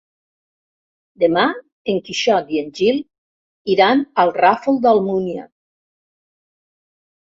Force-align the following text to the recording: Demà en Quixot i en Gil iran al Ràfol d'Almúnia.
Demà 1.23 1.43
en 1.93 2.01
Quixot 2.09 2.51
i 2.57 2.63
en 2.63 2.73
Gil 2.81 2.99
iran 3.77 4.05
al 4.27 4.37
Ràfol 4.43 4.85
d'Almúnia. 4.89 5.51